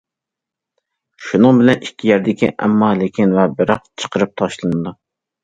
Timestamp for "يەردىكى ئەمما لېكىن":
2.13-3.37